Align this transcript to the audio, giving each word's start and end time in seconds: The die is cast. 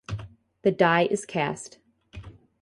The 0.63 0.71
die 0.71 1.05
is 1.11 1.27
cast. 1.27 1.77